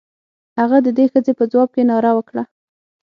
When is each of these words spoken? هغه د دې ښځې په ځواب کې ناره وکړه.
هغه 0.59 0.77
د 0.85 0.87
دې 0.97 1.05
ښځې 1.11 1.33
په 1.39 1.43
ځواب 1.51 1.69
کې 1.75 1.83
ناره 1.89 2.11
وکړه. 2.17 2.43